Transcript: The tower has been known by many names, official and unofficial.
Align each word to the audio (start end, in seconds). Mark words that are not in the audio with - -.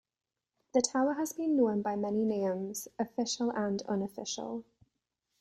The 0.73 0.81
tower 0.81 1.13
has 1.13 1.31
been 1.31 1.55
known 1.55 1.83
by 1.83 1.95
many 1.95 2.25
names, 2.25 2.87
official 2.97 3.51
and 3.51 3.83
unofficial. 3.83 4.63